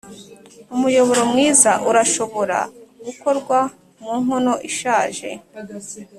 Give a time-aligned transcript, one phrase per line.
[0.75, 2.57] umuyoboro mwiza urashobora
[3.05, 3.59] gukorwa
[4.01, 5.29] mu nkono ishaje